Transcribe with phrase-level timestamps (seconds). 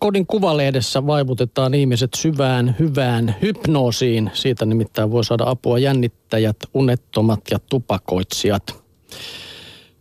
[0.00, 4.30] Kodin kuvalehdessä vaivutetaan ihmiset syvään, hyvään hypnoosiin.
[4.34, 8.82] Siitä nimittäin voi saada apua jännittäjät, unettomat ja tupakoitsijat.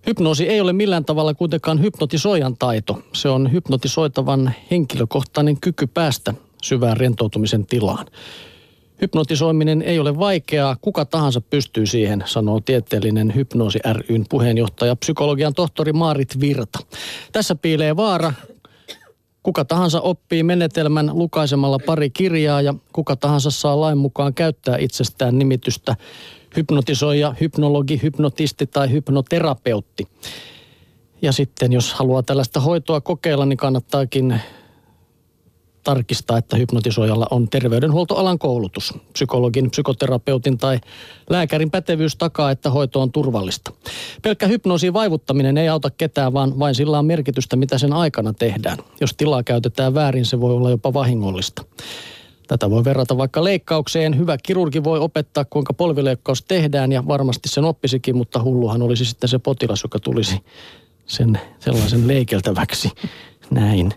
[0.08, 3.02] Hypnoosi ei ole millään tavalla kuitenkaan hypnotisoijan taito.
[3.14, 8.06] Se on hypnotisoitavan henkilökohtainen kyky päästä syvään rentoutumisen tilaan.
[9.02, 13.80] Hypnotisoiminen ei ole vaikeaa, kuka tahansa pystyy siihen, sanoo tieteellinen Hypnoosi
[14.10, 16.80] ryn puheenjohtaja, psykologian tohtori Maarit Virta.
[17.32, 18.34] Tässä piilee vaara,
[19.44, 25.40] Kuka tahansa oppii menetelmän lukaisemalla pari kirjaa ja kuka tahansa saa lain mukaan käyttää itsestään
[25.40, 25.96] nimitystä
[26.56, 30.08] hypnotisoija, hypnologi, hypnotisti tai hypnoterapeutti.
[31.22, 34.42] Ja sitten jos haluaa tällaista hoitoa kokeilla, niin kannattaakin
[35.90, 38.94] tarkistaa, että hypnotisoijalla on terveydenhuoltoalan koulutus.
[39.14, 40.80] Psykologin, psykoterapeutin tai
[41.30, 43.72] lääkärin pätevyys takaa, että hoito on turvallista.
[44.22, 48.78] Pelkkä hypnoosin vaivuttaminen ei auta ketään, vaan vain sillä on merkitystä, mitä sen aikana tehdään.
[49.02, 51.64] Jos tilaa käytetään väärin, se voi olla jopa vahingollista.
[52.48, 54.18] Tätä voi verrata vaikka leikkaukseen.
[54.18, 59.30] Hyvä kirurgi voi opettaa, kuinka polvileikkaus tehdään ja varmasti sen oppisikin, mutta hulluhan olisi sitten
[59.30, 60.40] se potilas, joka tulisi
[61.06, 62.92] sen sellaisen leikeltäväksi.
[63.52, 63.94] Näin.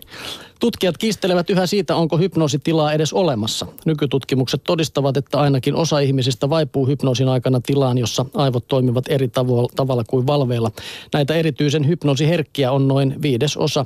[0.63, 3.65] Tutkijat kiistelevät yhä siitä, onko hypnoositilaa edes olemassa.
[3.85, 9.69] Nykytutkimukset todistavat, että ainakin osa ihmisistä vaipuu hypnoosin aikana tilaan, jossa aivot toimivat eri tavo-
[9.75, 10.71] tavalla kuin valveilla.
[11.13, 13.85] Näitä erityisen hypnoosiherkkiä on noin viides osa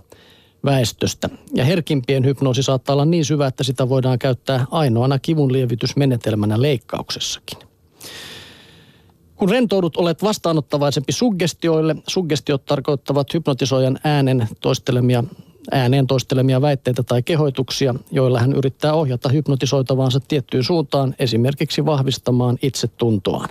[0.65, 1.29] väestöstä.
[1.53, 7.59] Ja herkimpien hypnoosi saattaa olla niin syvä, että sitä voidaan käyttää ainoana kivunlievitysmenetelmänä leikkauksessakin.
[9.35, 11.95] Kun rentoudut, olet vastaanottavaisempi suggestioille.
[12.07, 15.23] Suggestiot tarkoittavat hypnotisoijan äänen toistelemia
[15.71, 23.49] ääneen toistelemia väitteitä tai kehoituksia, joilla hän yrittää ohjata hypnotisoitavaansa tiettyyn suuntaan, esimerkiksi vahvistamaan itsetuntoaan.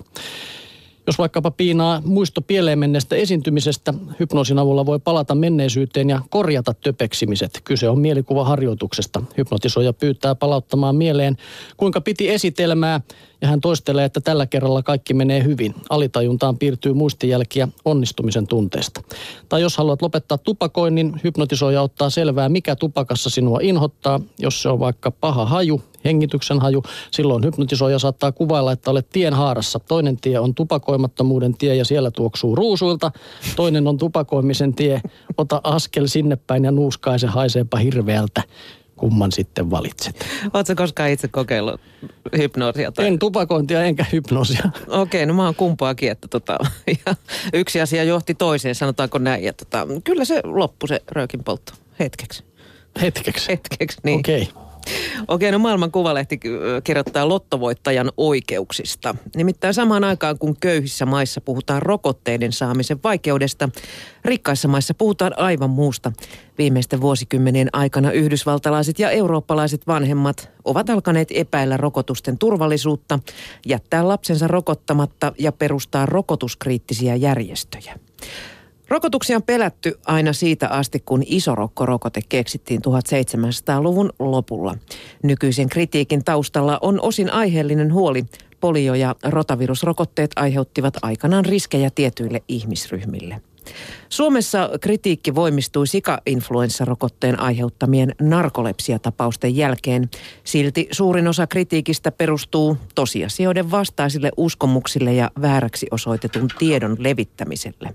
[1.07, 7.61] Jos vaikkapa piinaa muisto pieleen menneestä esiintymisestä, hypnoosin avulla voi palata menneisyyteen ja korjata töpeksimiset.
[7.65, 9.23] Kyse on mielikuvaharjoituksesta.
[9.37, 11.37] Hypnotisoija pyytää palauttamaan mieleen,
[11.77, 13.01] kuinka piti esitelmää,
[13.41, 15.75] ja hän toistelee, että tällä kerralla kaikki menee hyvin.
[15.91, 19.03] Alitajuntaan piirtyy muistijälkiä onnistumisen tunteesta.
[19.49, 24.21] Tai jos haluat lopettaa tupakoinnin, hypnotisoija ottaa selvää, mikä tupakassa sinua inhottaa.
[24.39, 29.35] Jos se on vaikka paha haju, hengityksen haju, silloin hypnotisoija saattaa kuvailla, että olet tien
[29.35, 29.79] haarassa.
[29.79, 33.11] Toinen tie on tupakoimattomuuden tie ja siellä tuoksuu ruusuilta.
[33.57, 35.01] Toinen on tupakoimisen tie.
[35.37, 38.43] Ota askel sinne päin ja nuuskaise haiseepa hirveältä
[38.97, 40.27] kumman sitten valitset.
[40.55, 41.81] Oletko koskaan itse kokeillut
[42.37, 42.93] hypnoosia?
[42.93, 43.07] Tai...
[43.07, 44.71] En tupakointia enkä hypnoosia.
[44.89, 46.59] Okei, okay, no mä oon kumpaakin, että tota,
[47.07, 47.15] ja
[47.53, 49.45] yksi asia johti toiseen, sanotaanko näin.
[49.45, 52.45] Ja tota, kyllä se loppui se röökin poltto hetkeksi.
[53.01, 53.49] Hetkeksi?
[53.49, 54.19] Hetkeksi, niin.
[54.19, 54.43] Okei.
[54.43, 54.66] Okay.
[55.29, 56.41] Okei, no maailman kuvalehti
[56.85, 59.15] kirjoittaa lottovoittajan oikeuksista.
[59.37, 63.69] Nimittäin samaan aikaan, kun köyhissä maissa puhutaan rokotteiden saamisen vaikeudesta,
[64.25, 66.13] rikkaissa maissa puhutaan aivan muusta.
[66.59, 73.19] Viimeisten vuosikymmenien aikana yhdysvaltalaiset ja eurooppalaiset vanhemmat ovat alkaneet epäillä rokotusten turvallisuutta,
[73.67, 77.99] jättää lapsensa rokottamatta ja perustaa rokotuskriittisiä järjestöjä.
[78.89, 84.75] Rokotuksia on pelätty aina siitä asti, kun isorokkorokote keksittiin 1700-luvun lopulla.
[85.23, 88.25] Nykyisen kritiikin taustalla on osin aiheellinen huoli.
[88.61, 93.41] Polio- ja rotavirusrokotteet aiheuttivat aikanaan riskejä tietyille ihmisryhmille.
[94.09, 100.11] Suomessa kritiikki voimistui sika-influenssarokotteen aiheuttamien narkolepsiatapausten jälkeen.
[100.45, 107.95] Silti suurin osa kritiikistä perustuu tosiasioiden vastaisille uskomuksille ja vääräksi osoitetun tiedon levittämiselle.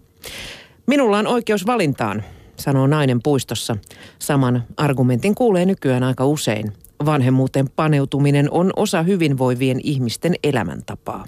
[0.91, 2.24] Minulla on oikeus valintaan,
[2.56, 3.78] sanoo nainen puistossa.
[4.19, 6.74] Saman argumentin kuulee nykyään aika usein.
[7.06, 11.25] Vanhemmuuteen paneutuminen on osa hyvinvoivien ihmisten elämäntapaa.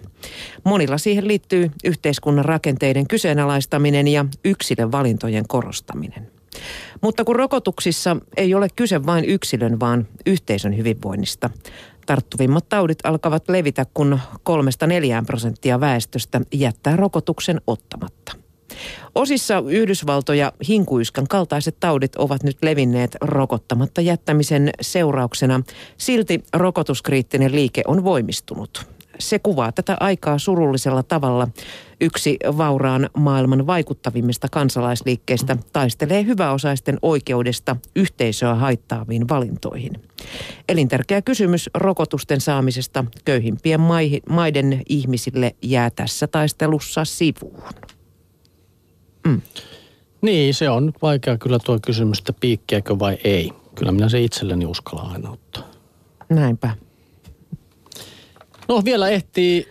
[0.63, 6.31] Monilla siihen liittyy yhteiskunnan rakenteiden kyseenalaistaminen ja yksilön valintojen korostaminen.
[7.01, 11.49] Mutta kun rokotuksissa ei ole kyse vain yksilön, vaan yhteisön hyvinvoinnista.
[12.05, 18.43] Tarttuvimmat taudit alkavat levitä, kun kolmesta neljään prosenttia väestöstä jättää rokotuksen ottamatta.
[19.15, 25.61] Osissa Yhdysvaltoja hinkuiskan kaltaiset taudit ovat nyt levinneet rokottamatta jättämisen seurauksena.
[25.97, 28.85] Silti rokotuskriittinen liike on voimistunut.
[29.19, 31.47] Se kuvaa tätä aikaa surullisella tavalla.
[32.01, 40.01] Yksi vauraan maailman vaikuttavimmista kansalaisliikkeistä taistelee hyväosaisten oikeudesta yhteisöä haittaaviin valintoihin.
[40.69, 43.81] Elintärkeä kysymys rokotusten saamisesta köyhimpien
[44.29, 47.63] maiden ihmisille jää tässä taistelussa sivuun.
[49.27, 49.41] Mm.
[50.21, 53.51] Niin, se on vaikea kyllä tuo kysymys, että piikkiäkö vai ei.
[53.75, 55.71] Kyllä minä se itselleni uskalla aina ottaa.
[56.29, 56.75] Näinpä.
[58.67, 59.67] No vielä ehtii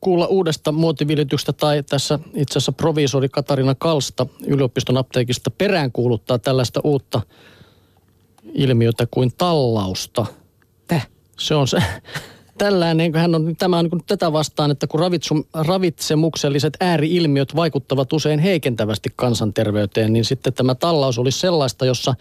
[0.00, 7.20] kuulla uudesta muotivilityksestä tai tässä itse asiassa proviisori Katarina Kalsta yliopiston apteekista peräänkuuluttaa tällaista uutta
[8.54, 10.26] ilmiötä kuin tallausta.
[10.86, 11.08] Täh?
[11.38, 11.82] Se on se,
[12.58, 18.38] tällainen, hän on, tämä on niin tätä vastaan, että kun ravitsu, ravitsemukselliset ääriilmiöt vaikuttavat usein
[18.40, 22.14] heikentävästi kansanterveyteen, niin sitten tämä tallaus olisi sellaista, jossa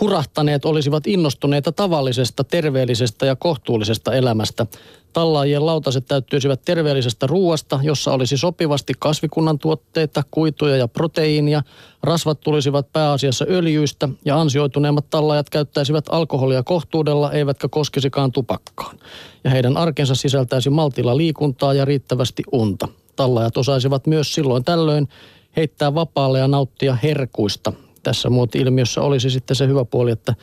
[0.00, 4.66] hurahtaneet olisivat innostuneita tavallisesta, terveellisestä ja kohtuullisesta elämästä.
[5.12, 11.62] Tallaajien lautaset täyttyisivät terveellisestä ruuasta, jossa olisi sopivasti kasvikunnan tuotteita, kuituja ja proteiinia.
[12.02, 18.98] Rasvat tulisivat pääasiassa öljyistä ja ansioituneemmat tallaajat käyttäisivät alkoholia kohtuudella, eivätkä koskisikaan tupakkaan.
[19.44, 22.88] Ja heidän arkensa sisältäisi maltilla liikuntaa ja riittävästi unta.
[23.16, 25.08] Tallaajat osaisivat myös silloin tällöin
[25.56, 30.34] heittää vapaalle ja nauttia herkuista, tässä muoti-ilmiössä olisi sitten se hyvä puoli, että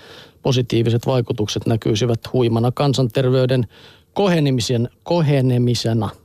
[0.42, 3.68] positiiviset vaikutukset näkyisivät huimana kansanterveyden
[4.14, 6.10] kohenemisen, kohenemisena–